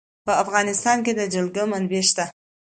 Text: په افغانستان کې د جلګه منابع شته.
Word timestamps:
په 0.25 0.31
افغانستان 0.43 0.97
کې 1.05 1.13
د 1.15 1.21
جلګه 1.33 1.63
منابع 1.71 2.03
شته. 2.09 2.25